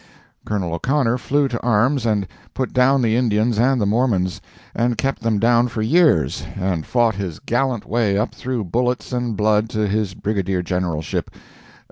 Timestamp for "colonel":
0.45-0.73